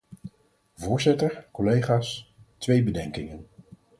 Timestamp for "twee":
2.57-2.83